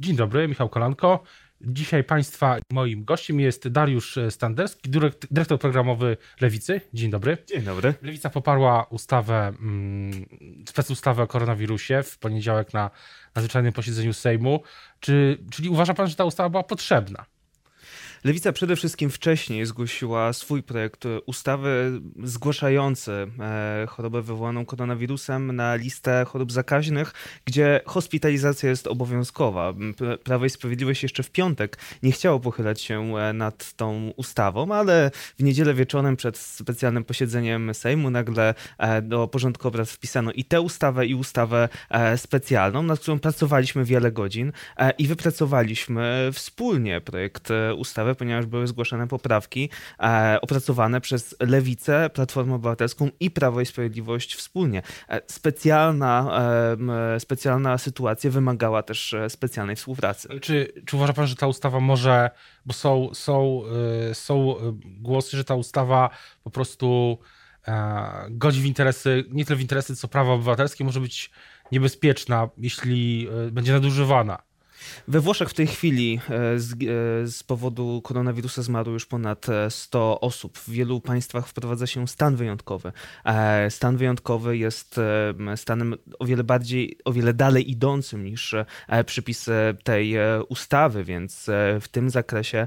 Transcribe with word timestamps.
Dzień 0.00 0.16
dobry, 0.16 0.48
Michał 0.48 0.68
Kolanko. 0.68 1.22
Dzisiaj 1.60 2.04
Państwa 2.04 2.56
moim 2.72 3.04
gościem 3.04 3.40
jest 3.40 3.68
Dariusz 3.68 4.18
Standerski, 4.30 4.90
dyrektor 5.30 5.58
programowy 5.58 6.16
Lewicy. 6.40 6.80
Dzień 6.94 7.10
dobry. 7.10 7.38
Dzień 7.46 7.62
dobry. 7.62 7.94
Lewica 8.02 8.30
poparła 8.30 8.86
ustawę, 8.90 9.52
mm, 9.60 10.12
specustawę 10.68 11.22
o 11.22 11.26
koronawirusie 11.26 12.02
w 12.02 12.18
poniedziałek 12.18 12.74
na 12.74 12.90
nadzwyczajnym 13.34 13.72
posiedzeniu 13.72 14.12
Sejmu. 14.12 14.62
Czy, 15.00 15.38
czyli 15.50 15.68
uważa 15.68 15.94
Pan, 15.94 16.08
że 16.08 16.16
ta 16.16 16.24
ustawa 16.24 16.48
była 16.48 16.62
potrzebna? 16.62 17.24
Lewica 18.24 18.52
przede 18.52 18.76
wszystkim 18.76 19.10
wcześniej 19.10 19.66
zgłosiła 19.66 20.32
swój 20.32 20.62
projekt 20.62 21.04
ustawy 21.26 22.00
zgłaszający 22.24 23.12
e, 23.40 23.86
chorobę 23.88 24.22
wywołaną 24.22 24.66
koronawirusem 24.66 25.56
na 25.56 25.74
listę 25.74 26.24
chorób 26.28 26.52
zakaźnych, 26.52 27.12
gdzie 27.44 27.80
hospitalizacja 27.86 28.70
jest 28.70 28.86
obowiązkowa. 28.86 29.74
Prawo 30.24 30.44
i 30.44 30.50
Sprawiedliwość 30.50 31.02
jeszcze 31.02 31.22
w 31.22 31.30
piątek 31.30 31.78
nie 32.02 32.12
chciało 32.12 32.40
pochylać 32.40 32.80
się 32.80 33.16
e, 33.16 33.32
nad 33.32 33.72
tą 33.72 34.12
ustawą, 34.16 34.74
ale 34.74 35.10
w 35.38 35.42
niedzielę 35.42 35.74
wieczorem 35.74 36.16
przed 36.16 36.38
specjalnym 36.38 37.04
posiedzeniem 37.04 37.74
Sejmu 37.74 38.10
nagle 38.10 38.54
e, 38.78 39.02
do 39.02 39.28
porządku 39.28 39.68
obrad 39.68 39.90
wpisano 39.90 40.32
i 40.32 40.44
tę 40.44 40.60
ustawę, 40.60 41.06
i 41.06 41.14
ustawę 41.14 41.68
specjalną, 42.16 42.82
nad 42.82 43.00
którą 43.00 43.18
pracowaliśmy 43.18 43.84
wiele 43.84 44.12
godzin 44.12 44.52
i 44.98 45.06
wypracowaliśmy 45.06 46.30
wspólnie 46.32 47.00
projekt 47.00 47.48
ustawy 47.76 48.07
ponieważ 48.14 48.46
były 48.46 48.66
zgłoszone 48.66 49.08
poprawki 49.08 49.70
e, 50.00 50.38
opracowane 50.42 51.00
przez 51.00 51.36
Lewicę, 51.40 52.10
Platformę 52.10 52.54
Obywatelską 52.54 53.08
i 53.20 53.30
Prawo 53.30 53.60
i 53.60 53.66
Sprawiedliwość 53.66 54.34
wspólnie. 54.34 54.82
E, 55.08 55.20
specjalna, 55.26 56.40
e, 57.16 57.20
specjalna 57.20 57.78
sytuacja 57.78 58.30
wymagała 58.30 58.82
też 58.82 59.14
specjalnej 59.28 59.76
współpracy. 59.76 60.28
Czy, 60.40 60.72
czy 60.86 60.96
uważa 60.96 61.12
pan, 61.12 61.26
że 61.26 61.36
ta 61.36 61.46
ustawa 61.46 61.80
może, 61.80 62.30
bo 62.66 62.72
są, 62.72 63.10
są, 63.14 63.62
są 64.12 64.54
głosy, 64.84 65.36
że 65.36 65.44
ta 65.44 65.54
ustawa 65.54 66.10
po 66.44 66.50
prostu 66.50 67.18
godzi 68.30 68.60
w 68.60 68.64
interesy, 68.64 69.24
nie 69.30 69.44
tyle 69.44 69.56
w 69.56 69.60
interesy, 69.60 69.96
co 69.96 70.08
prawa 70.08 70.32
obywatelskie, 70.32 70.84
może 70.84 71.00
być 71.00 71.30
niebezpieczna, 71.72 72.48
jeśli 72.58 73.28
będzie 73.52 73.72
nadużywana. 73.72 74.47
We 75.08 75.20
Włoszech 75.20 75.50
w 75.50 75.54
tej 75.54 75.66
chwili 75.66 76.20
e, 76.30 76.58
z, 76.58 76.72
e, 76.72 76.76
z, 77.26 77.42
powodu 77.42 78.00
koronawirusa 78.04 78.62
zmarło 78.62 78.92
już 78.92 79.06
ponad 79.06 79.46
100 79.68 80.12
e, 80.12 80.20
osób. 80.20 80.58
W 80.58 80.70
wielu 80.70 81.00
państwach 81.00 81.48
wprowadza 81.48 81.86
się 81.86 82.08
stan 82.08 82.36
wyjątkowy. 82.36 82.92
Stan 83.68 83.96
wyjątkowy 83.96 84.56
jest 84.56 85.00
stanem 85.56 85.94
o 86.18 86.24
wiele 86.24 86.44
bardziej, 86.44 86.98
o 87.04 87.12
wiele 87.12 87.34
dalej 87.34 87.70
idącym 87.70 88.24
niż 88.24 88.54
przypisy 89.06 89.52
tej 89.84 90.14
ustawy, 90.48 91.04
więc 91.04 91.46
w 91.80 91.88
tym 91.90 92.10
zakresie 92.10 92.66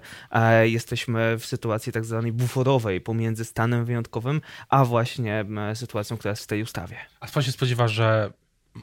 jesteśmy 0.63 1.37
w 1.39 1.45
sytuacji 1.45 1.91
tak 1.91 2.05
zwanej 2.05 2.31
buforowej 2.31 3.01
pomiędzy 3.01 3.45
stanem 3.45 3.85
wyjątkowym, 3.85 4.41
a 4.69 4.85
właśnie 4.85 5.45
sytuacją, 5.73 6.17
która 6.17 6.29
jest 6.29 6.43
w 6.43 6.47
tej 6.47 6.61
ustawie. 6.63 6.97
A 7.19 7.27
pan 7.27 7.43
się 7.43 7.51
spodziewa, 7.51 7.87
że 7.87 8.31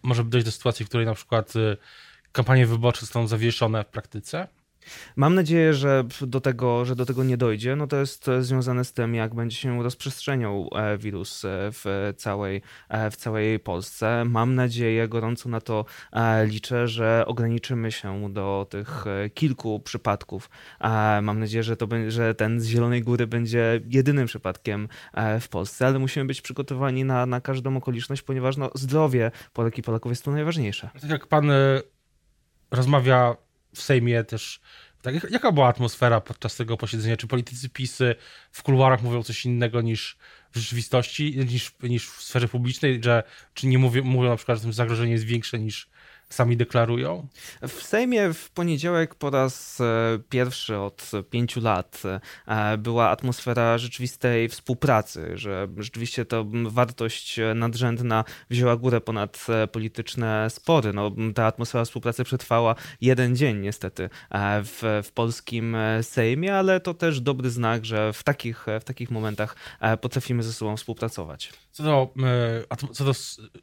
może 0.03 0.25
dojść 0.25 0.45
do 0.45 0.53
sytuacji, 0.53 0.85
w 0.85 0.89
której 0.89 1.07
na 1.07 1.15
przykład 1.15 1.57
y, 1.57 1.77
kampanie 2.33 2.67
wyborcze 2.67 3.01
zostaną 3.01 3.27
zawieszone 3.27 3.85
w 3.85 3.87
praktyce? 3.87 4.49
Mam 5.17 5.35
nadzieję, 5.35 5.75
że 5.75 6.05
do 6.21 6.41
tego, 6.41 6.85
że 6.85 6.97
do 6.97 7.07
tego 7.07 7.25
nie 7.25 7.37
dojdzie. 7.37 7.77
No 7.77 7.87
to 7.87 7.97
jest 7.97 8.31
związane 8.41 8.85
z 8.85 8.93
tym, 8.93 9.15
jak 9.15 9.35
będzie 9.35 9.57
się 9.57 9.83
rozprzestrzeniał 9.83 10.71
e, 10.75 10.99
wirus 10.99 11.45
e, 11.45 11.49
w 11.73 12.15
całej, 12.17 12.63
e, 12.89 13.11
w 13.11 13.17
całej 13.17 13.59
Polsce. 13.59 14.25
Mam 14.25 14.55
nadzieję, 14.55 15.09
gorąco 15.09 15.49
na 15.49 15.61
to 15.61 15.85
liczę, 16.45 16.89
że 16.89 17.25
ograniczymy 17.27 17.93
się 17.93 18.33
do 18.33 18.67
tych 18.71 19.05
kilku 19.35 19.81
przypadków. 19.81 20.51
Mam 21.23 21.39
nadzieję, 21.39 21.63
że, 21.63 21.77
to, 21.77 21.89
że 22.09 22.35
ten 22.35 22.61
z 22.61 22.67
Zielonej 22.67 23.03
Góry 23.03 23.27
będzie 23.27 23.81
jedynym 23.89 24.27
przypadkiem 24.27 24.89
w 25.41 25.49
Polsce, 25.49 25.87
ale 25.87 25.99
musimy 25.99 26.25
być 26.25 26.41
przygotowani 26.41 27.05
na, 27.05 27.27
na 27.27 27.41
każdą 27.41 27.77
okoliczność, 27.77 28.23
ponieważ 28.23 28.57
no, 28.57 28.71
zdrowie 28.75 29.31
Polek 29.53 29.79
i 29.79 29.83
Polaków 29.83 30.13
jest 30.13 30.25
tu 30.25 30.31
najważniejsze. 30.31 30.91
Tak 31.01 31.11
jak 31.11 31.27
pan 31.27 31.51
rozmawia 32.71 33.37
w 33.75 33.83
Sejmie 33.83 34.25
też. 34.25 34.61
Tak, 35.03 35.31
jaka 35.31 35.53
była 35.53 35.69
atmosfera 35.69 36.21
podczas 36.21 36.57
tego 36.57 36.77
posiedzenia? 36.77 37.17
Czy 37.17 37.27
politycy 37.27 37.69
PiSy 37.69 38.15
w 38.53 38.63
kuluarach 38.63 39.03
mówią 39.03 39.23
coś 39.23 39.45
innego 39.45 39.81
niż 39.81 40.17
w 40.53 40.59
rzeczywistości, 40.59 41.39
niż, 41.39 41.75
niż 41.83 42.11
w 42.11 42.23
sferze 42.23 42.49
publicznej? 42.49 43.01
Że, 43.05 43.23
czy 43.55 43.67
nie 43.67 43.79
mówią, 43.79 44.05
mówią 44.05 44.31
na 44.31 44.37
przykład, 44.37 44.63
że 44.63 44.73
zagrożenie 44.73 45.13
jest 45.13 45.25
większe 45.25 45.59
niż, 45.59 45.89
sami 46.31 46.57
deklarują? 46.57 47.29
W 47.69 47.83
Sejmie 47.83 48.33
w 48.33 48.51
poniedziałek 48.51 49.15
po 49.15 49.31
raz 49.31 49.81
e, 49.81 50.19
pierwszy 50.29 50.77
od 50.77 51.11
pięciu 51.31 51.61
lat 51.61 52.03
e, 52.47 52.79
była 52.79 53.11
atmosfera 53.11 53.79
rzeczywistej 53.79 54.49
współpracy, 54.49 55.31
że 55.35 55.69
rzeczywiście 55.77 56.25
to 56.25 56.47
wartość 56.65 57.41
nadrzędna 57.55 58.25
wzięła 58.51 58.77
górę 58.77 59.01
ponad 59.01 59.47
e, 59.49 59.67
polityczne 59.67 60.51
spory. 60.51 60.93
No, 60.93 61.11
ta 61.35 61.47
atmosfera 61.47 61.85
współpracy 61.85 62.25
przetrwała 62.25 62.75
jeden 63.01 63.37
dzień 63.37 63.59
niestety 63.59 64.11
w, 64.65 65.03
w 65.05 65.13
polskim 65.13 65.77
Sejmie, 66.03 66.57
ale 66.57 66.81
to 66.81 66.95
też 66.95 67.21
dobry 67.21 67.51
znak, 67.51 67.85
że 67.85 68.13
w 68.13 68.23
takich, 68.23 68.67
w 68.81 68.85
takich 68.85 69.11
momentach 69.11 69.57
potrafimy 70.01 70.43
ze 70.43 70.53
sobą 70.53 70.77
współpracować. 70.77 71.53
Co 71.71 71.83
do, 71.83 72.15
co 72.93 73.05
do 73.05 73.13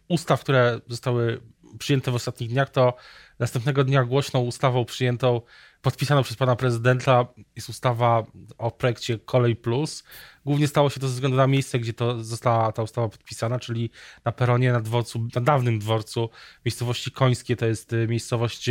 ustaw, 0.07 0.41
które 0.41 0.81
zostały 0.87 1.41
przyjęte 1.79 2.11
w 2.11 2.15
ostatnich 2.15 2.49
dniach, 2.49 2.69
to 2.69 2.93
następnego 3.39 3.83
dnia 3.83 4.03
głośną 4.03 4.39
ustawą 4.39 4.85
przyjętą, 4.85 5.41
podpisaną 5.81 6.23
przez 6.23 6.37
pana 6.37 6.55
prezydenta, 6.55 7.25
jest 7.55 7.69
ustawa 7.69 8.23
o 8.57 8.71
projekcie 8.71 9.19
Kolej 9.19 9.55
Plus. 9.55 10.03
Głównie 10.45 10.67
stało 10.67 10.89
się 10.89 10.99
to 10.99 11.07
ze 11.07 11.13
względu 11.13 11.37
na 11.37 11.47
miejsce, 11.47 11.79
gdzie 11.79 11.93
to 11.93 12.23
została 12.23 12.71
ta 12.71 12.83
ustawa 12.83 13.09
podpisana, 13.09 13.59
czyli 13.59 13.89
na 14.25 14.31
peronie 14.31 14.71
na 14.71 14.81
dworcu, 14.81 15.27
na 15.35 15.41
dawnym 15.41 15.79
dworcu 15.79 16.29
miejscowości 16.65 17.11
Końskie, 17.11 17.55
to 17.55 17.65
jest 17.65 17.93
y, 17.93 18.07
miejscowość 18.07 18.69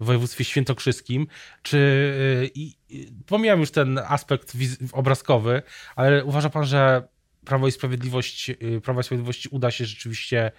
w 0.00 0.04
województwie 0.04 0.44
świętokrzyskim. 0.44 1.26
Czy 1.62 1.76
y, 1.76 2.50
i, 2.54 2.76
pomijam 3.26 3.60
już 3.60 3.70
ten 3.70 3.98
aspekt 3.98 4.52
obrazkowy, 4.92 5.62
ale 5.96 6.24
uważa 6.24 6.50
pan, 6.50 6.64
że 6.64 7.08
Prawo 7.44 7.68
i 7.68 7.72
Sprawiedliwość, 7.72 8.50
y, 8.50 8.80
Prawo 8.84 9.00
i 9.00 9.04
Sprawiedliwości 9.04 9.48
uda 9.48 9.70
się 9.70 9.84
rzeczywiście 9.84 10.52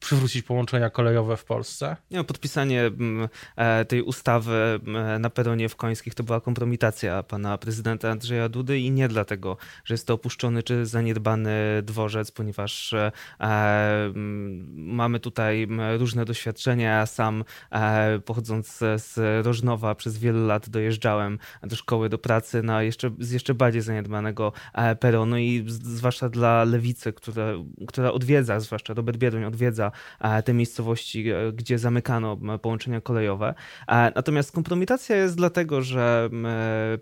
przywrócić 0.00 0.42
połączenia 0.42 0.90
kolejowe 0.90 1.36
w 1.36 1.44
Polsce? 1.44 1.96
Nie, 2.10 2.24
podpisanie 2.24 2.82
mm, 2.82 3.28
e, 3.56 3.84
tej 3.84 4.02
ustawy 4.02 4.52
mm, 4.52 5.22
na 5.22 5.30
peronie 5.30 5.68
w 5.68 5.76
Końskich 5.76 6.14
to 6.14 6.22
była 6.22 6.40
kompromitacja 6.40 7.22
pana 7.22 7.58
prezydenta 7.58 8.10
Andrzeja 8.10 8.48
Dudy 8.48 8.78
i 8.78 8.90
nie 8.90 9.08
dlatego, 9.08 9.56
że 9.84 9.94
jest 9.94 10.06
to 10.06 10.14
opuszczony 10.14 10.62
czy 10.62 10.86
zaniedbany 10.86 11.50
dworzec, 11.82 12.30
ponieważ 12.30 12.92
e, 12.92 13.12
mm, 13.40 14.66
mamy 14.76 15.20
tutaj 15.20 15.68
różne 15.98 16.24
doświadczenia. 16.24 16.98
Ja 16.98 17.06
sam 17.06 17.44
e, 17.70 18.18
pochodząc 18.18 18.78
z 18.96 19.16
Rożnowa 19.46 19.94
przez 19.94 20.18
wiele 20.18 20.40
lat 20.40 20.68
dojeżdżałem 20.68 21.38
do 21.62 21.76
szkoły, 21.76 22.08
do 22.08 22.18
pracy 22.18 22.62
na 22.62 22.82
jeszcze, 22.82 23.10
z 23.18 23.30
jeszcze 23.30 23.54
bardziej 23.54 23.82
zaniedbanego 23.82 24.52
peronu 25.00 25.38
i 25.38 25.64
zwłaszcza 25.68 26.28
dla 26.28 26.64
lewicy, 26.64 27.12
która, 27.12 27.46
która 27.88 28.12
odwiedza, 28.12 28.60
zwłaszcza 28.60 28.94
Robert 28.94 29.18
Bieruń 29.18 29.44
odwiedza 29.44 29.87
E, 30.20 30.42
te 30.42 30.54
miejscowości, 30.54 31.30
e, 31.30 31.52
gdzie 31.52 31.78
zamykano 31.78 32.36
połączenia 32.62 33.00
kolejowe. 33.00 33.54
E, 33.88 34.12
natomiast 34.14 34.52
kompromitacja 34.52 35.16
jest 35.16 35.36
dlatego, 35.36 35.82
że 35.82 36.30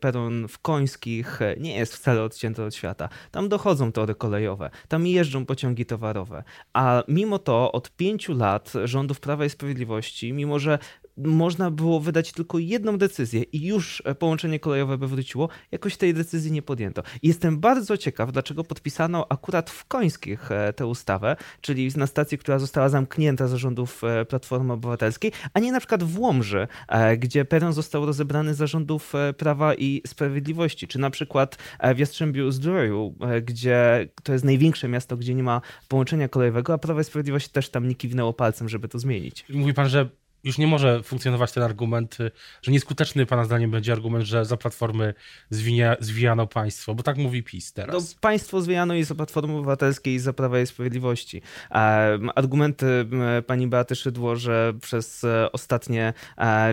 peron 0.00 0.48
w 0.48 0.58
Końskich 0.58 1.40
nie 1.60 1.76
jest 1.76 1.94
wcale 1.94 2.22
odcięty 2.22 2.64
od 2.64 2.74
świata. 2.74 3.08
Tam 3.30 3.48
dochodzą 3.48 3.92
tory 3.92 4.14
kolejowe, 4.14 4.70
tam 4.88 5.06
jeżdżą 5.06 5.46
pociągi 5.46 5.86
towarowe, 5.86 6.44
a 6.72 7.02
mimo 7.08 7.38
to 7.38 7.72
od 7.72 7.96
pięciu 7.96 8.34
lat 8.34 8.72
rządów 8.84 9.20
Prawa 9.20 9.44
i 9.44 9.50
Sprawiedliwości, 9.50 10.32
mimo 10.32 10.58
że 10.58 10.78
można 11.16 11.70
było 11.70 12.00
wydać 12.00 12.32
tylko 12.32 12.58
jedną 12.58 12.98
decyzję 12.98 13.42
i 13.42 13.66
już 13.66 14.02
połączenie 14.18 14.60
kolejowe 14.60 14.98
by 14.98 15.08
wróciło, 15.08 15.48
jakoś 15.72 15.96
tej 15.96 16.14
decyzji 16.14 16.52
nie 16.52 16.62
podjęto. 16.62 17.02
Jestem 17.22 17.60
bardzo 17.60 17.96
ciekaw, 17.96 18.32
dlaczego 18.32 18.64
podpisano 18.64 19.26
akurat 19.28 19.70
w 19.70 19.84
Końskich 19.84 20.48
tę 20.76 20.86
ustawę, 20.86 21.36
czyli 21.60 21.90
na 21.96 22.06
stacji, 22.06 22.38
która 22.38 22.58
została 22.58 22.75
zamknięta 22.88 23.48
zarządów 23.48 24.04
e, 24.04 24.24
Platformy 24.24 24.72
Obywatelskiej, 24.72 25.32
a 25.54 25.60
nie 25.60 25.72
na 25.72 25.80
przykład 25.80 26.04
w 26.04 26.18
Łomży, 26.18 26.68
e, 26.88 27.16
gdzie 27.16 27.44
peron 27.44 27.72
został 27.72 28.06
rozebrany 28.06 28.54
zarządów 28.54 29.12
Prawa 29.36 29.74
i 29.74 30.02
Sprawiedliwości, 30.06 30.88
czy 30.88 30.98
na 30.98 31.10
przykład 31.10 31.58
w 31.94 31.98
Jastrzębiu 31.98 32.50
Zdroju, 32.50 33.14
gdzie 33.42 34.08
to 34.22 34.32
jest 34.32 34.44
największe 34.44 34.88
miasto, 34.88 35.16
gdzie 35.16 35.34
nie 35.34 35.42
ma 35.42 35.60
połączenia 35.88 36.28
kolejowego, 36.28 36.74
a 36.74 36.78
Prawo 36.78 37.00
i 37.00 37.04
Sprawiedliwość 37.04 37.48
też 37.48 37.68
tam 37.68 37.88
nie 37.88 37.94
kiwnęło 37.94 38.32
palcem, 38.32 38.68
żeby 38.68 38.88
to 38.88 38.98
zmienić. 38.98 39.44
Mówi 39.48 39.74
pan, 39.74 39.88
że 39.88 40.08
już 40.44 40.58
nie 40.58 40.66
może 40.66 41.02
funkcjonować 41.02 41.52
ten 41.52 41.62
argument, 41.62 42.18
że 42.62 42.72
nieskuteczny 42.72 43.26
pana 43.26 43.44
zdaniem 43.44 43.70
będzie 43.70 43.92
argument, 43.92 44.24
że 44.24 44.44
za 44.44 44.56
Platformy 44.56 45.14
zwija, 45.50 45.96
zwijano 46.00 46.46
państwo, 46.46 46.94
bo 46.94 47.02
tak 47.02 47.16
mówi 47.16 47.42
PiS 47.42 47.72
teraz. 47.72 48.14
To 48.14 48.20
państwo 48.20 48.60
zwijano 48.60 48.94
i 48.94 49.04
za 49.04 49.14
Platformy 49.14 49.56
Obywatelskiej 49.56 50.14
i 50.14 50.18
za 50.18 50.32
Prawa 50.32 50.60
i 50.60 50.66
Sprawiedliwości. 50.66 51.42
Argumenty 52.34 52.86
pani 53.46 53.66
Beaty 53.66 53.94
Szydło, 53.94 54.36
że 54.36 54.72
przez 54.80 55.24
e, 55.24 55.52
ostatnie 55.52 56.12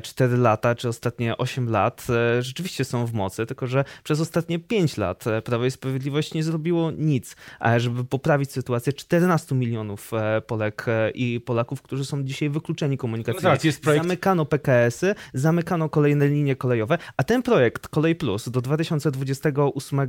4 0.03 0.37
lata, 0.37 0.75
czy 0.75 0.89
ostatnie 0.89 1.37
8 1.37 1.69
lat 1.69 2.07
e, 2.09 2.41
rzeczywiście 2.41 2.85
są 2.85 3.05
w 3.05 3.13
mocy, 3.13 3.45
tylko 3.45 3.67
że 3.67 3.85
przez 4.03 4.19
ostatnie 4.19 4.59
5 4.59 4.97
lat 4.97 5.27
e, 5.27 5.41
Prawo 5.41 5.65
i 5.65 5.71
Sprawiedliwość 5.71 6.33
nie 6.33 6.43
zrobiło 6.43 6.91
nic, 6.91 7.35
żeby 7.77 8.05
poprawić 8.05 8.51
sytuację 8.51 8.93
14 8.93 9.55
milionów 9.55 10.11
Polek 10.47 10.85
i 11.13 11.41
Polaków, 11.45 11.81
którzy 11.81 12.05
są 12.05 12.23
dzisiaj 12.23 12.49
wykluczeni 12.49 12.97
komunikacyjnie. 12.97 13.52
Tak, 13.57 13.65
jest 13.65 13.81
projekt... 13.81 14.03
Zamykano 14.03 14.45
PKS-y, 14.45 15.15
zamykano 15.33 15.89
kolejne 15.89 16.27
linie 16.27 16.55
kolejowe, 16.55 16.97
a 17.17 17.23
ten 17.23 17.43
projekt 17.43 17.87
Kolej 17.87 18.15
Plus 18.15 18.49
do 18.49 18.61
2028 18.61 19.99
e, 19.99 20.05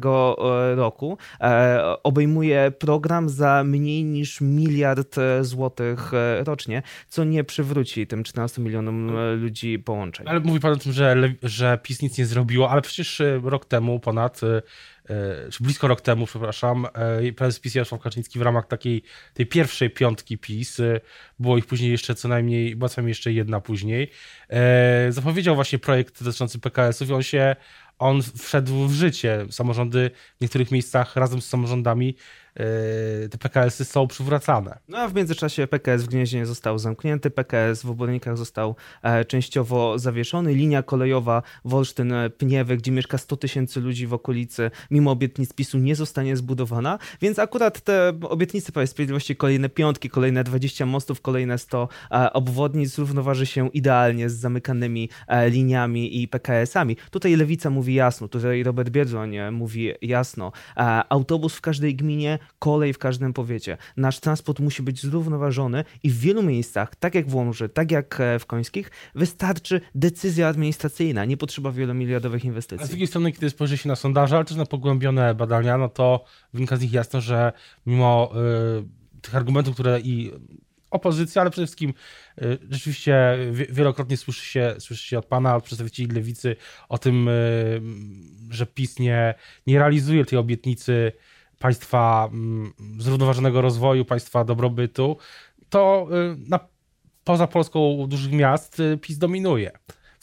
roku 0.75 1.19
e, 1.41 2.02
obejmuje 2.02 2.73
program 2.79 3.29
za 3.29 3.64
mniej 3.64 4.05
niż 4.05 4.41
miliard 4.41 5.19
e, 5.19 5.44
złotych 5.44 6.12
rocznie, 6.44 6.82
co 7.08 7.25
nie 7.25 7.44
przywróci 7.44 8.06
tym 8.06 8.25
14 8.25 8.62
milionom 8.62 9.12
ludzi 9.37 9.79
połączeń. 9.79 10.26
Ale 10.29 10.40
mówi 10.40 10.61
pan 10.61 10.73
o 10.73 10.76
tym, 10.76 10.93
że, 10.93 11.17
że 11.43 11.79
PiS 11.82 12.02
nic 12.02 12.19
nie 12.19 12.26
zrobiło, 12.26 12.70
ale 12.70 12.82
przecież 12.82 13.23
rok 13.43 13.64
temu 13.64 14.00
ponad 14.00 14.40
blisko 15.60 15.88
rok 15.88 16.00
temu, 16.00 16.26
przepraszam, 16.26 16.86
e, 16.94 17.32
prezes 17.32 17.60
PiS 17.60 17.74
Jarosław 17.74 18.00
Kaczyński 18.00 18.38
w 18.38 18.42
ramach 18.42 18.66
takiej 18.66 19.02
tej 19.34 19.46
pierwszej 19.46 19.90
piątki 19.90 20.38
PiS, 20.38 20.80
e, 20.80 21.00
było 21.38 21.58
ich 21.58 21.66
później 21.66 21.90
jeszcze 21.90 22.14
co 22.14 22.28
najmniej, 22.28 22.76
była 22.76 22.88
co 22.88 23.00
najmniej 23.00 23.10
jeszcze 23.10 23.32
jedna 23.32 23.60
później, 23.60 24.10
zapowiedział 25.08 25.54
właśnie 25.54 25.78
projekt 25.78 26.24
dotyczący 26.24 26.58
PKS-ów 26.58 27.08
i 27.08 27.12
on 27.12 27.22
się, 27.22 27.56
on 27.98 28.22
wszedł 28.38 28.86
w 28.86 28.92
życie. 28.92 29.46
Samorządy 29.50 30.10
w 30.38 30.40
niektórych 30.40 30.70
miejscach 30.70 31.16
razem 31.16 31.40
z 31.40 31.48
samorządami 31.48 32.16
te 33.30 33.38
PKS-y 33.38 33.84
są 33.84 34.06
przywracane. 34.06 34.78
No 34.88 34.98
a 34.98 35.08
w 35.08 35.14
międzyczasie 35.14 35.66
PKS 35.66 36.02
w 36.02 36.08
Gnieźnie 36.08 36.46
został 36.46 36.78
zamknięty, 36.78 37.30
PKS 37.30 37.82
w 37.82 37.90
Obornikach 37.90 38.36
został 38.36 38.76
e, 39.02 39.24
częściowo 39.24 39.98
zawieszony, 39.98 40.54
linia 40.54 40.82
kolejowa 40.82 41.42
Wolsztyn-Pniewy, 41.64 42.76
gdzie 42.76 42.92
mieszka 42.92 43.18
100 43.18 43.36
tysięcy 43.36 43.80
ludzi 43.80 44.06
w 44.06 44.14
okolicy, 44.14 44.70
mimo 44.90 45.10
obietnic 45.10 45.52
PiSu 45.52 45.78
nie 45.78 45.96
zostanie 45.96 46.36
zbudowana, 46.36 46.98
więc 47.20 47.38
akurat 47.38 47.80
te 47.80 48.12
obietnice 48.22 48.72
Prawa 48.72 48.86
Sprawiedliwości, 48.86 49.36
kolejne 49.36 49.68
piątki, 49.68 50.10
kolejne 50.10 50.44
20 50.44 50.86
mostów, 50.86 51.20
kolejne 51.20 51.58
100 51.58 51.88
e, 52.10 52.32
obwodnic 52.32 52.98
równoważy 52.98 53.46
się 53.46 53.68
idealnie 53.68 54.30
z 54.30 54.34
zamykanymi 54.34 55.08
e, 55.28 55.50
liniami 55.50 56.22
i 56.22 56.28
PKS-ami. 56.28 56.96
Tutaj 57.10 57.36
Lewica 57.36 57.70
mówi 57.70 57.94
jasno, 57.94 58.28
tutaj 58.28 58.62
Robert 58.62 58.90
Biedroń 58.90 59.36
mówi 59.52 59.92
jasno, 60.02 60.52
autobus 61.08 61.56
w 61.56 61.60
każdej 61.60 61.96
gminie 61.96 62.38
kolej 62.58 62.93
w 62.93 62.99
każdym 62.99 63.32
powiecie. 63.32 63.76
Nasz 63.96 64.20
transport 64.20 64.61
musi 64.61 64.82
być 64.82 65.02
zrównoważony 65.02 65.85
i 66.02 66.11
w 66.11 66.19
wielu 66.19 66.43
miejscach, 66.43 66.96
tak 66.96 67.14
jak 67.14 67.29
w 67.29 67.35
Łomży, 67.35 67.69
tak 67.69 67.91
jak 67.91 68.20
e, 68.20 68.38
w 68.38 68.46
Końskich, 68.46 68.91
wystarczy 69.14 69.81
decyzja 69.94 70.49
administracyjna, 70.49 71.25
nie 71.25 71.37
potrzeba 71.37 71.73
wielomiliardowych 71.73 72.44
inwestycji. 72.44 72.85
A 72.85 72.87
z 72.87 72.88
drugiej 72.88 73.06
strony, 73.06 73.32
kiedy 73.32 73.50
spojrzy 73.50 73.79
się 73.79 73.88
na 73.88 73.96
sondaże, 73.96 74.37
ale 74.37 74.44
też 74.44 74.56
na 74.56 74.67
pogłębione 74.67 75.35
badania, 75.35 75.79
no 75.79 75.88
to 75.88 76.25
wynika 76.52 76.76
z 76.76 76.81
nich 76.81 76.93
jasno, 76.93 77.20
że 77.20 77.52
mimo 77.87 78.32
y, 79.19 79.20
tych 79.20 79.35
argumentów, 79.35 79.75
które 79.75 80.00
i 80.00 80.32
opozycja, 80.90 81.43
ale 81.43 81.50
przede 81.50 81.67
wszystkim 81.67 81.94
y, 82.43 82.58
rzeczywiście 82.70 83.38
wielokrotnie 83.70 84.17
słyszy 84.17 84.47
się, 84.47 84.75
słyszy 84.79 85.08
się 85.08 85.19
od 85.19 85.26
pana, 85.26 85.56
od 85.56 85.64
przedstawicieli 85.64 86.11
lewicy 86.11 86.56
o 86.88 86.99
tym, 86.99 87.29
że 88.50 88.67
PiS 88.67 88.99
nie, 88.99 89.35
nie 89.67 89.79
realizuje 89.79 90.25
tej 90.25 90.38
obietnicy 90.38 91.12
państwa 91.58 92.28
mm, 92.32 92.72
zrównoważonego 92.98 93.60
rozwoju, 93.60 94.04
państwa 94.04 94.44
dobrobytu, 94.44 95.16
to 95.68 96.08
y, 96.34 96.36
na, 96.48 96.60
poza 97.24 97.46
Polską 97.46 98.06
dużych 98.08 98.32
miast 98.32 98.80
y, 98.80 98.98
PiS 98.98 99.18
dominuje 99.18 99.72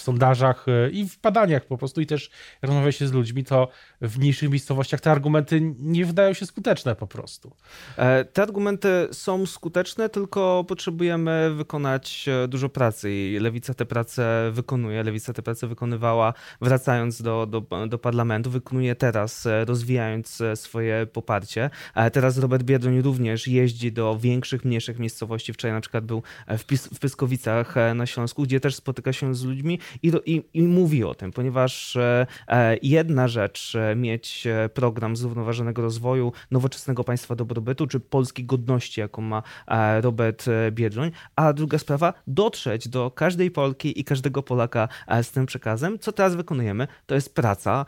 w 0.01 0.03
sondażach 0.03 0.65
y, 0.67 0.91
i 0.91 1.09
w 1.09 1.21
badaniach 1.21 1.65
po 1.65 1.77
prostu 1.77 2.01
i 2.01 2.05
też 2.05 2.29
rozmawia 2.61 2.91
się 2.91 3.07
z 3.07 3.11
ludźmi, 3.11 3.43
to 3.43 3.67
w 4.01 4.17
mniejszych 4.17 4.49
miejscowościach 4.49 5.01
te 5.01 5.11
argumenty 5.11 5.61
nie 5.79 6.05
wydają 6.05 6.33
się 6.33 6.45
skuteczne 6.45 6.95
po 6.95 7.07
prostu. 7.07 7.55
E, 7.97 8.25
te 8.25 8.41
argumenty 8.41 9.07
są 9.11 9.45
skuteczne, 9.45 10.09
tylko 10.09 10.65
potrzebujemy 10.67 11.53
wykonać 11.55 12.25
e, 12.27 12.47
dużo 12.47 12.69
pracy 12.69 13.11
i 13.11 13.39
Lewica 13.39 13.73
tę 13.73 13.85
pracę 13.85 14.51
wykonuje. 14.53 15.03
Lewica 15.03 15.33
tę 15.33 15.41
pracę 15.41 15.67
wykonywała 15.67 16.33
wracając 16.61 17.21
do, 17.21 17.45
do, 17.45 17.87
do 17.87 17.97
parlamentu, 17.97 18.49
wykonuje 18.49 18.95
teraz, 18.95 19.45
e, 19.45 19.65
rozwijając 19.65 20.41
swoje 20.55 21.05
poparcie. 21.05 21.69
Teraz 22.13 22.37
Robert 22.37 22.63
Biedroń 22.63 23.01
również 23.01 23.47
jeździ 23.47 23.91
do 23.91 24.17
większych, 24.19 24.65
mniejszych 24.65 24.99
miejscowości. 24.99 25.53
Wczoraj 25.53 25.75
na 25.75 25.81
przykład 25.81 26.05
był 26.05 26.23
w, 26.47 26.65
Pis 26.65 26.87
w 26.87 26.99
Pyskowicach 26.99 27.75
na 27.95 28.05
Śląsku, 28.05 28.43
gdzie 28.43 28.59
też 28.59 28.75
spotyka 28.75 29.13
się 29.13 29.35
z 29.35 29.43
ludźmi 29.43 29.79
i, 30.03 30.11
i, 30.25 30.43
i 30.53 30.61
mówi 30.61 31.03
o 31.03 31.15
tym, 31.15 31.31
ponieważ 31.31 31.97
jedna 32.81 33.27
rzecz 33.27 33.73
mieć 33.95 34.47
e, 34.47 34.69
program 34.69 35.15
zrównoważonego 35.15 35.81
rozwoju, 35.81 36.33
nowoczesnego 36.51 37.03
państwa 37.03 37.35
dobrobytu, 37.35 37.87
czy 37.87 37.99
polskiej 37.99 38.45
godności, 38.45 39.01
jaką 39.01 39.21
ma 39.21 39.43
e, 39.67 40.01
Robert 40.01 40.47
e, 40.47 40.71
Biedroń, 40.71 41.11
a 41.35 41.53
druga 41.53 41.77
sprawa, 41.77 42.13
dotrzeć 42.27 42.87
do 42.87 43.11
każdej 43.11 43.51
Polki 43.51 43.99
i 43.99 44.03
każdego 44.03 44.43
Polaka 44.43 44.87
z 45.23 45.31
tym 45.31 45.45
przekazem. 45.45 45.99
Co 45.99 46.11
teraz 46.11 46.35
wykonujemy? 46.35 46.87
To 47.05 47.15
jest 47.15 47.35
praca, 47.35 47.85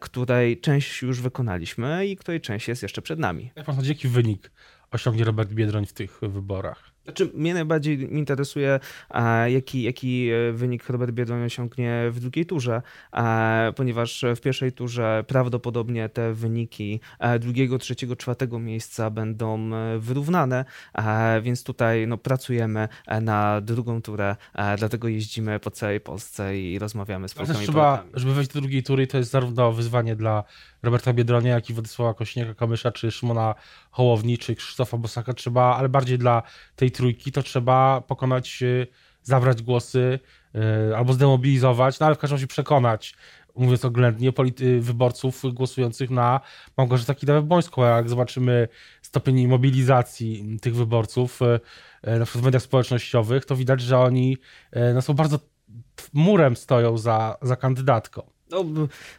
której 0.00 0.60
część 0.60 1.02
już 1.02 1.20
wykonaliśmy 1.20 2.06
i 2.06 2.16
której 2.16 2.40
część 2.40 2.68
jest 2.68 2.82
jeszcze 2.82 3.02
przed 3.02 3.18
nami. 3.18 3.50
Jak 3.56 3.66
pan 3.66 3.84
jaki 3.84 4.08
wynik 4.08 4.50
osiągnie 4.90 5.24
Robert 5.24 5.50
Biedroń 5.52 5.86
w 5.86 5.92
tych 5.92 6.20
wyborach? 6.22 6.95
Znaczy, 7.06 7.30
mnie 7.34 7.54
najbardziej 7.54 8.14
interesuje, 8.14 8.80
jaki, 9.46 9.82
jaki 9.82 10.30
e, 10.30 10.52
wynik 10.52 10.88
Robert 10.88 11.12
Biedroń 11.12 11.44
osiągnie 11.44 12.02
w 12.10 12.20
drugiej 12.20 12.46
turze, 12.46 12.82
ponieważ 13.76 14.24
w 14.36 14.40
pierwszej 14.40 14.72
turze 14.72 15.24
prawdopodobnie 15.26 16.08
te 16.08 16.32
wyniki 16.32 17.00
e, 17.18 17.38
drugiego, 17.38 17.78
trzeciego, 17.78 18.16
czwartego 18.16 18.58
miejsca 18.58 19.10
będą 19.10 19.74
e, 19.74 19.98
wyrównane, 19.98 20.64
więc 21.42 21.64
tutaj 21.64 22.06
no, 22.06 22.18
pracujemy 22.18 22.88
na 23.22 23.60
drugą 23.60 24.02
turę, 24.02 24.36
dlatego 24.78 25.08
jeździmy 25.08 25.60
po 25.60 25.70
całej 25.70 26.00
Polsce 26.00 26.58
i 26.58 26.78
rozmawiamy 26.78 27.28
z 27.28 27.34
Polkami. 27.34 27.58
Trzeba, 27.58 28.04
żeby 28.14 28.34
wejść 28.34 28.50
do 28.52 28.60
drugiej 28.60 28.82
tury, 28.82 29.06
to 29.06 29.18
jest 29.18 29.30
zarówno 29.30 29.72
wyzwanie 29.72 30.16
dla 30.16 30.44
Roberta 30.86 31.12
Biedronia, 31.12 31.54
jak 31.54 31.70
i 31.70 31.72
Władysława 31.72 32.12
Kośniaka-Kamysza, 32.12 32.92
czy 32.92 33.10
Szymona 33.10 33.54
Hołowni, 33.90 34.38
czy 34.38 34.54
Krzysztofa 34.54 34.96
Bosaka 34.96 35.32
trzeba, 35.32 35.76
ale 35.76 35.88
bardziej 35.88 36.18
dla 36.18 36.42
tej 36.76 36.90
trójki 36.90 37.32
to 37.32 37.42
trzeba 37.42 38.00
pokonać, 38.00 38.62
y, 38.62 38.86
zabrać 39.22 39.62
głosy 39.62 40.18
y, 40.90 40.96
albo 40.96 41.12
zdemobilizować, 41.12 42.00
no 42.00 42.06
ale 42.06 42.14
w 42.14 42.18
każdym 42.18 42.36
razie 42.36 42.46
przekonać, 42.46 43.14
mówiąc 43.56 43.84
oględnie, 43.84 44.32
polity- 44.32 44.80
wyborców 44.80 45.42
głosujących 45.54 46.10
na 46.10 46.40
Małgorzatę 46.76 47.14
Kidawę-Błońską. 47.14 47.82
Jak 47.96 48.08
zobaczymy 48.08 48.68
stopień 49.02 49.46
mobilizacji 49.46 50.58
tych 50.62 50.74
wyborców, 50.76 51.42
y, 51.42 51.46
na 52.18 52.24
przykład 52.24 52.42
w 52.42 52.44
mediach 52.44 52.62
społecznościowych, 52.62 53.44
to 53.44 53.56
widać, 53.56 53.80
że 53.80 53.98
oni 53.98 54.38
no, 54.94 55.02
są 55.02 55.14
bardzo 55.14 55.38
murem 56.12 56.56
stoją 56.56 56.98
za, 56.98 57.36
za 57.42 57.56
kandydatką. 57.56 58.35
No, 58.50 58.64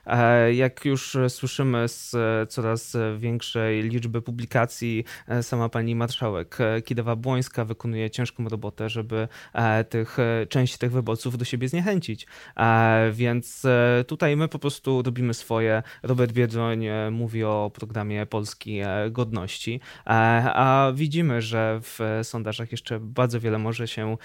e, 0.05 0.53
jak 0.53 0.85
już 0.85 1.17
słyszymy 1.29 1.87
z 1.87 2.15
coraz 2.49 2.97
większej 3.17 3.83
liczby 3.83 4.21
publikacji, 4.21 5.03
e, 5.27 5.43
sama 5.43 5.69
pani 5.69 5.95
marszałek 5.95 6.57
Kidawa-Błońska 6.85 7.65
wykonuje 7.65 8.09
ciężką 8.09 8.49
robotę, 8.49 8.89
żeby 8.89 9.27
e, 9.53 9.83
tych, 9.83 10.17
część 10.49 10.77
tych 10.77 10.91
wyborców 10.91 11.37
do 11.37 11.45
siebie 11.45 11.69
zniechęcić. 11.69 12.27
Więc 13.11 13.63
tutaj 14.07 14.35
my 14.35 14.47
po 14.47 14.59
prostu 14.59 15.01
robimy 15.01 15.33
swoje. 15.33 15.83
Robert 16.03 16.31
Biedroń 16.31 16.85
mówi 17.11 17.43
o 17.43 17.71
programie 17.73 18.25
Polski 18.25 18.79
Godności, 19.11 19.79
a 20.05 20.91
widzimy, 20.95 21.41
że 21.41 21.79
w 21.81 22.19
sondażach 22.23 22.71
jeszcze 22.71 22.99
bardzo 22.99 23.39
wiele 23.39 23.57
może 23.57 23.87
się, 23.87 24.17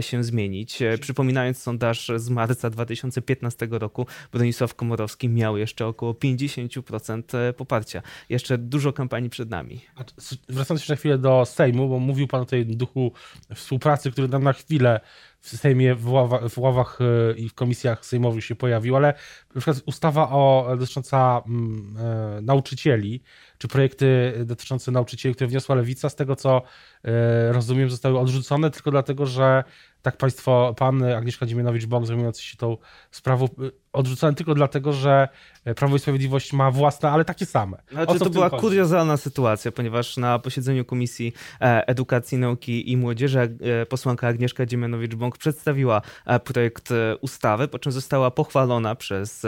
się 0.00 0.24
zmienić. 0.24 0.78
Przypominając 1.00 1.58
sondaż 1.58 2.10
z 2.16 2.30
marca 2.30 2.70
2015 2.70 3.68
roku, 3.70 4.06
Bronisław 4.44 4.74
Komorowski 4.74 5.28
miał 5.28 5.56
jeszcze 5.56 5.86
około 5.86 6.12
50% 6.12 7.38
e, 7.38 7.52
poparcia. 7.52 8.02
Jeszcze 8.28 8.58
dużo 8.58 8.92
kampanii 8.92 9.30
przed 9.30 9.50
nami. 9.50 9.80
A 9.96 10.04
wracając 10.48 10.80
jeszcze 10.80 10.92
na 10.92 10.96
chwilę 10.96 11.18
do 11.18 11.44
Sejmu, 11.44 11.88
bo 11.88 11.98
mówił 11.98 12.28
Pan 12.28 12.40
o 12.40 12.44
tej 12.44 12.66
duchu 12.66 13.12
współpracy, 13.54 14.10
który 14.10 14.28
nam 14.28 14.42
na 14.42 14.52
chwilę 14.52 15.00
w 15.40 15.48
Sejmie, 15.56 15.94
w 15.94 16.04
w 16.50 16.58
ławach 16.58 16.98
e, 17.00 17.36
i 17.36 17.48
w 17.48 17.54
komisjach 17.54 18.06
sejmowych 18.06 18.44
się 18.44 18.54
pojawił, 18.54 18.96
ale 18.96 19.14
na 19.54 19.60
przykład 19.60 19.82
ustawa 19.86 20.28
o, 20.30 20.76
dotycząca 20.78 21.42
mm, 21.46 21.96
e, 21.98 22.40
nauczycieli, 22.42 23.22
czy 23.58 23.68
projekty 23.68 24.32
dotyczące 24.44 24.90
nauczycieli, 24.90 25.34
które 25.34 25.48
wniosła 25.48 25.74
Lewica, 25.74 26.08
z 26.08 26.16
tego 26.16 26.36
co 26.36 26.62
e, 27.04 27.52
rozumiem, 27.52 27.90
zostały 27.90 28.18
odrzucone 28.18 28.70
tylko 28.70 28.90
dlatego, 28.90 29.26
że 29.26 29.64
tak 30.04 30.16
państwo, 30.16 30.74
pan 30.78 31.02
Agnieszka 31.02 31.46
Dziemianowicz-Bąk 31.46 32.06
zajmujący 32.06 32.42
się 32.42 32.56
tą 32.56 32.76
sprawą 33.10 33.48
odrzucony 33.94 34.34
tylko 34.34 34.54
dlatego, 34.54 34.92
że 34.92 35.28
Prawo 35.76 35.96
i 35.96 35.98
Sprawiedliwość 35.98 36.52
ma 36.52 36.70
własne, 36.70 37.10
ale 37.10 37.24
takie 37.24 37.46
same. 37.46 37.76
Znaczy, 37.92 38.18
to 38.18 38.30
była 38.30 38.48
chodzi? 38.48 38.60
kuriozalna 38.60 39.16
sytuacja, 39.16 39.72
ponieważ 39.72 40.16
na 40.16 40.38
posiedzeniu 40.38 40.84
Komisji 40.84 41.32
e, 41.60 41.86
Edukacji, 41.86 42.38
Nauki 42.38 42.92
i 42.92 42.96
Młodzieży 42.96 43.38
e, 43.40 43.86
posłanka 43.86 44.28
Agnieszka 44.28 44.66
Dziemianowicz-Bąk 44.66 45.38
przedstawiła 45.38 46.02
e, 46.26 46.40
projekt 46.40 46.88
ustawy, 47.20 47.68
po 47.68 47.78
czym 47.78 47.92
została 47.92 48.30
pochwalona 48.30 48.94
przez 48.94 49.46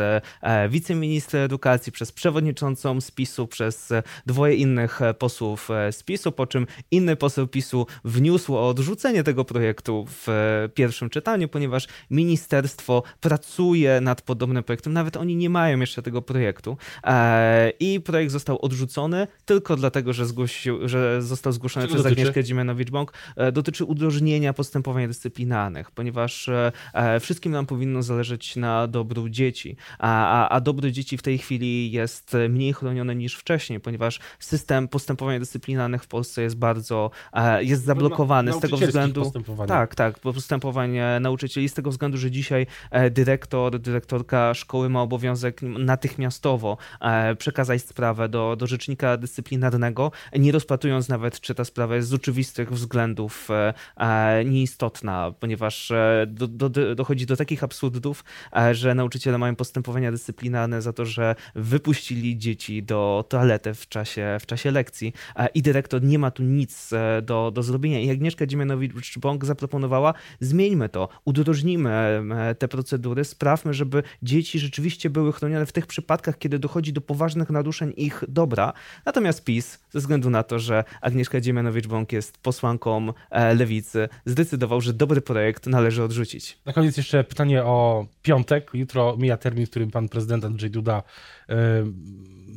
wiceministra 0.69 1.41
edukacji, 1.41 1.93
przez 1.93 2.13
przewodniczącą 2.13 3.01
spisu, 3.01 3.47
przez 3.47 3.93
dwoje 4.27 4.55
innych 4.55 5.01
posłów 5.19 5.69
spisu, 5.91 6.33
po 6.33 6.47
czym 6.47 6.67
inny 6.91 7.17
poseł 7.17 7.47
PiSu 7.47 7.87
wniósł 8.05 8.57
o 8.57 8.69
odrzucenie 8.69 9.23
tego 9.23 9.45
projektu 9.45 10.07
w 10.09 10.27
pierwszym 10.75 11.11
czytaniu, 11.11 11.49
ponieważ 11.49 11.87
ministerstwo 12.11 13.03
pracuje 13.21 14.01
nad 14.01 14.23
podobnym 14.23 14.65
projektem. 14.65 14.93
Nawet 14.93 15.17
oni 15.17 15.37
nie 15.37 15.51
mają 15.51 15.81
jeszcze 15.81 16.03
tego 16.03 16.23
projektu. 16.23 16.77
E, 17.05 17.73
I 17.81 18.01
projekt 18.01 18.33
został 18.33 18.59
odrzucony 18.65 19.27
tylko 19.45 19.77
dlatego, 19.77 20.13
że, 20.13 20.27
zgłosił, 20.27 20.89
że 20.89 21.23
został 21.23 21.53
zgłoszony 21.53 21.87
Czego 21.87 21.95
przez 21.95 22.05
dotyczy? 22.05 22.21
Agnieszkę 22.21 22.45
Dziemianowicz-Bąk. 22.45 23.07
E, 23.37 23.53
dotyczy 23.53 23.85
udrożnienia 23.85 24.53
postępowań 24.53 25.07
dyscyplinarnych, 25.07 25.91
ponieważ 25.91 26.49
e, 26.49 27.21
wszystkim 27.21 27.53
nam 27.53 27.67
powinno 27.67 28.03
zależeć 28.03 28.57
na 28.57 28.87
dobru 28.87 29.29
dzieci, 29.29 29.77
a, 29.99 30.27
a, 30.27 30.49
a 30.49 30.61
dobro 30.61 30.91
dzieci 30.91 31.19
w 31.19 31.23
tej 31.23 31.39
chwili 31.39 31.93
jest 31.93 32.37
mniej 32.49 32.73
chronione 32.73 33.15
niż 33.15 33.35
wcześniej, 33.35 33.81
ponieważ 33.81 34.21
system 34.39 34.89
postępowań 34.89 35.39
dyscyplinarnych 35.39 36.05
w 36.05 36.07
Polsce 36.09 36.43
jest 36.43 36.57
bardzo, 36.57 37.11
jest 37.61 37.85
zablokowany 37.85 38.53
z 38.53 38.61
tego 38.61 38.77
względu. 38.77 39.33
Tak, 39.69 39.95
tak, 39.95 40.19
postępowań 40.37 40.97
nauczycieli 41.21 41.69
z 41.69 41.75
tego 41.75 41.91
względu, 41.91 42.19
że 42.19 42.31
dzisiaj 42.31 42.67
dyrektor, 43.11 43.79
dyrektorka 43.79 44.55
szkoły 44.55 44.89
ma 44.89 45.03
obowiązek 45.03 45.63
natychmiastowo 45.63 46.77
e, 47.01 47.37
przekazać 47.37 47.83
sprawę 47.83 48.29
do, 48.29 48.57
do 48.57 48.67
rzecznika 48.67 49.17
dyscyplinarnego, 49.17 50.13
nie 50.39 50.53
rozpatrując 50.53 51.09
nawet, 51.09 51.41
czy 51.41 51.55
ta 51.55 51.65
sprawa 51.65 51.97
jest 51.97 52.09
z 52.09 52.15
oczywistych 52.15 52.73
względów 52.73 53.49
e, 53.51 53.75
e, 53.97 54.45
nieistotna, 54.45 55.33
ponieważ 55.41 55.93
do, 56.27 56.49
do, 56.49 56.95
dochodzi 56.95 57.27
do 57.27 57.37
takich 57.37 57.65
absurdów, 57.65 58.25
że 58.73 58.95
nauczyciele 58.95 59.39
mają 59.39 59.57
postępowania 59.57 60.13
dyscyplinarne 60.13 60.83
za 60.83 60.93
to, 60.93 61.05
że 61.05 61.35
wypuścili 61.55 62.39
dzieci 62.39 62.83
do 62.83 63.25
toalety 63.29 63.75
w 63.75 63.89
czasie, 63.89 64.37
w 64.41 64.47
czasie 64.47 64.71
lekcji 64.71 65.13
i 65.55 65.63
dyrektor 65.63 66.03
nie 66.03 66.19
ma 66.19 66.31
tu 66.31 66.43
nic 66.43 66.91
do, 67.23 67.51
do 67.51 67.63
zrobienia. 67.63 68.01
I 68.01 68.11
Agnieszka 68.11 68.47
Dziemianowicz-Bąk 68.47 69.45
zaproponowała, 69.45 70.15
zmieńmy 70.41 70.89
to, 70.89 71.09
udrożnijmy 71.25 72.25
te 72.59 72.69
procedury, 72.69 73.25
sprawmy, 73.25 73.75
żeby 73.75 74.03
dzieci 74.23 74.59
rzeczywiście 74.59 75.11
były 75.11 75.33
chronione 75.33 75.67
w 75.67 75.73
tych 75.73 75.87
przypadkach, 75.87 76.39
kiedy 76.39 76.59
dochodzi 76.59 76.93
do 76.93 77.01
poważnych 77.01 77.51
naruszeń 77.51 77.93
ich 77.97 78.25
dobra. 78.29 78.73
Natomiast 79.07 79.45
PiS, 79.45 79.79
ze 79.91 79.99
względu 79.99 80.31
na 80.31 80.43
to, 80.43 80.59
że 80.59 80.85
Agnieszka 81.01 81.41
Dziemianowicz-Bąk 81.41 82.13
jest 82.13 82.39
posłanką 82.39 83.13
e, 83.31 83.55
lewicy, 83.55 84.09
zdecydował, 84.27 84.81
że 84.81 84.93
dobry 84.93 85.21
projekt 85.21 85.67
należy 85.67 86.03
odrzucić. 86.03 86.59
Na 86.67 86.73
koniec 86.73 86.97
jeszcze 86.97 87.25
pytanie 87.25 87.65
o 87.65 88.07
piątek. 88.23 88.71
Jutro 88.75 89.17
mija 89.17 89.37
termin, 89.37 89.67
w 89.67 89.71
którym 89.71 89.91
pan 89.91 90.09
prezydent 90.09 90.45
Andrzej 90.45 90.71
Duda 90.71 91.03
e, 91.49 91.55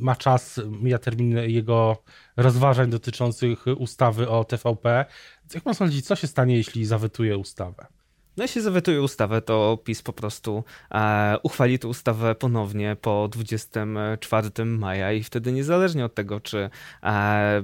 ma 0.00 0.16
czas, 0.16 0.60
mija 0.82 0.98
termin 0.98 1.36
jego 1.36 2.02
rozważań 2.36 2.90
dotyczących 2.90 3.64
ustawy 3.76 4.28
o 4.28 4.44
TVP. 4.44 5.04
Jak 5.54 5.64
pan 5.64 5.74
sądzi, 5.74 6.02
co 6.02 6.16
się 6.16 6.26
stanie, 6.26 6.56
jeśli 6.56 6.84
zawetuje 6.84 7.38
ustawę? 7.38 7.86
No 8.36 8.44
jeśli 8.44 8.62
zawetuje 8.62 9.02
ustawę, 9.02 9.42
to 9.42 9.78
PiS 9.84 10.02
po 10.02 10.12
prostu 10.12 10.64
e, 10.90 11.36
uchwali 11.42 11.78
tę 11.78 11.88
ustawę 11.88 12.34
ponownie 12.34 12.96
po 13.00 13.28
24 13.28 14.64
maja 14.64 15.12
i 15.12 15.22
wtedy 15.22 15.52
niezależnie 15.52 16.04
od 16.04 16.14
tego, 16.14 16.40
czy, 16.40 16.70
e, 17.02 17.62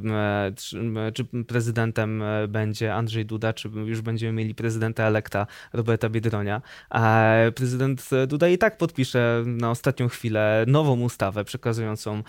czy, 0.57 0.93
czy, 1.15 1.25
prezydentem 1.45 2.23
będzie 2.49 2.95
Andrzej 2.95 3.27
Duda, 3.27 3.53
czy 3.53 3.69
już 3.69 4.01
będziemy 4.01 4.33
mieli 4.33 4.55
prezydenta 4.55 5.05
elekta 5.05 5.47
Roberta 5.73 6.09
Biedronia, 6.09 6.63
e, 6.95 7.53
prezydent 7.55 8.11
Duda 8.27 8.49
i 8.49 8.59
tak 8.59 8.79
podpisze 8.79 9.43
na 9.47 9.71
ostatnią 9.71 10.09
chwilę 10.09 10.65
nową 10.69 11.01
ustawę 11.01 11.45
przekazującą 11.45 12.23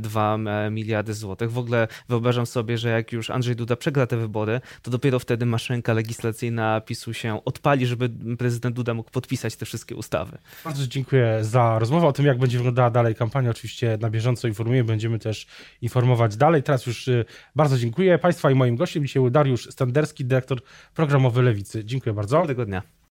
2 0.00 0.34
e, 0.34 0.70
miliardy 0.70 1.14
złotych. 1.14 1.52
W 1.52 1.58
ogóle 1.58 1.88
wyobrażam 2.08 2.46
sobie, 2.46 2.78
że 2.78 2.88
jak 2.88 3.12
już 3.12 3.30
Andrzej 3.30 3.56
Duda 3.56 3.76
przegra 3.76 4.06
te 4.06 4.16
wybory, 4.16 4.60
to 4.82 4.90
dopiero 4.90 5.18
wtedy 5.18 5.46
maszynka 5.46 5.92
legislacyjna 5.92 6.80
PiSu 6.80 7.14
się 7.14 7.44
odpali 7.44 7.69
żeby 7.78 8.10
prezydent 8.38 8.76
Duda 8.76 8.94
mógł 8.94 9.10
podpisać 9.10 9.56
te 9.56 9.66
wszystkie 9.66 9.96
ustawy. 9.96 10.38
Bardzo 10.64 10.86
dziękuję 10.86 11.38
za 11.42 11.78
rozmowę 11.78 12.06
o 12.06 12.12
tym, 12.12 12.26
jak 12.26 12.38
będzie 12.38 12.58
wyglądała 12.58 12.90
dalej 12.90 13.14
kampania. 13.14 13.50
Oczywiście 13.50 13.98
na 14.00 14.10
bieżąco 14.10 14.48
informuję, 14.48 14.84
będziemy 14.84 15.18
też 15.18 15.46
informować 15.82 16.36
dalej. 16.36 16.62
Teraz 16.62 16.86
już 16.86 17.08
y, 17.08 17.24
bardzo 17.56 17.78
dziękuję 17.78 18.18
Państwa 18.18 18.50
i 18.50 18.54
moim 18.54 18.76
gościem 18.76 19.02
dzisiaj 19.02 19.20
był 19.22 19.30
Dariusz 19.30 19.68
Standerski, 19.70 20.24
dyrektor 20.24 20.60
programowy 20.94 21.42
Lewicy. 21.42 21.84
Dziękuję 21.84 22.14
bardzo. 22.14 22.38
Dobrego 22.38 22.66
dnia. 22.66 22.99